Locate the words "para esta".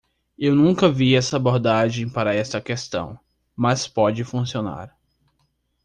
2.09-2.59